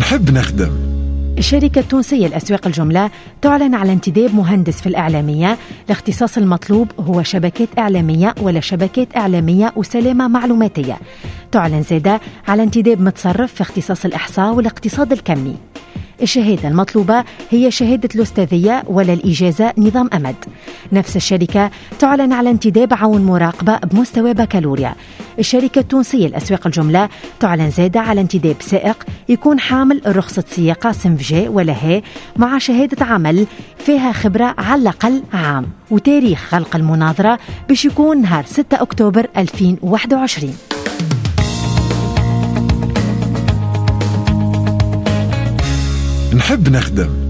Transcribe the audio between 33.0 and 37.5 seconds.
عمل فيها خبرة على الأقل عام وتاريخ خلق المناظرة